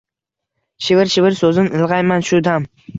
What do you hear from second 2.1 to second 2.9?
shu dam: